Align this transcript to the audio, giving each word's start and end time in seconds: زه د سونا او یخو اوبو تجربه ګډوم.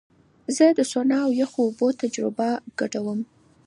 زه 0.55 0.65
د 0.77 0.79
سونا 0.91 1.17
او 1.25 1.31
یخو 1.41 1.59
اوبو 1.67 1.87
تجربه 2.01 2.49
ګډوم. 2.79 3.19